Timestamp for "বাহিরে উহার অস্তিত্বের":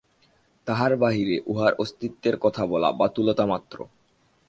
0.95-2.35